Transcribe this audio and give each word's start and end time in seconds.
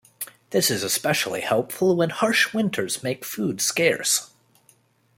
This 0.49 0.71
is 0.71 0.81
especially 0.81 1.41
helpful 1.41 1.95
when 1.95 2.09
harsh 2.09 2.55
winters 2.55 3.03
make 3.03 3.23
food 3.23 3.61
scarce. 3.61 4.31